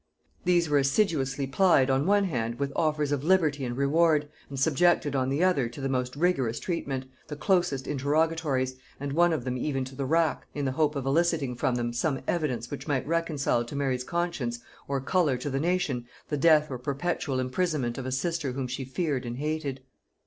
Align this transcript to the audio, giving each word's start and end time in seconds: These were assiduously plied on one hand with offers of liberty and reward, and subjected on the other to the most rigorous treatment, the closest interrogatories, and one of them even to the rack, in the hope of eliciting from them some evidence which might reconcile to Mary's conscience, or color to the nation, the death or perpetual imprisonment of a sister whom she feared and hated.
These 0.45 0.67
were 0.67 0.79
assiduously 0.79 1.45
plied 1.45 1.91
on 1.91 2.07
one 2.07 2.23
hand 2.23 2.57
with 2.57 2.73
offers 2.75 3.11
of 3.11 3.23
liberty 3.23 3.63
and 3.63 3.77
reward, 3.77 4.27
and 4.49 4.59
subjected 4.59 5.15
on 5.15 5.29
the 5.29 5.43
other 5.43 5.69
to 5.69 5.79
the 5.79 5.87
most 5.89 6.15
rigorous 6.15 6.59
treatment, 6.59 7.05
the 7.27 7.35
closest 7.35 7.85
interrogatories, 7.85 8.77
and 8.99 9.13
one 9.13 9.31
of 9.31 9.43
them 9.43 9.59
even 9.59 9.85
to 9.85 9.93
the 9.95 10.07
rack, 10.07 10.47
in 10.55 10.65
the 10.65 10.71
hope 10.71 10.95
of 10.95 11.05
eliciting 11.05 11.53
from 11.55 11.75
them 11.75 11.93
some 11.93 12.21
evidence 12.27 12.71
which 12.71 12.87
might 12.87 13.05
reconcile 13.05 13.63
to 13.63 13.75
Mary's 13.75 14.03
conscience, 14.03 14.57
or 14.87 14.99
color 15.01 15.37
to 15.37 15.51
the 15.51 15.59
nation, 15.59 16.07
the 16.29 16.35
death 16.35 16.71
or 16.71 16.79
perpetual 16.79 17.39
imprisonment 17.39 17.99
of 17.99 18.07
a 18.07 18.11
sister 18.11 18.53
whom 18.53 18.65
she 18.65 18.83
feared 18.83 19.23
and 19.23 19.37
hated. 19.37 19.81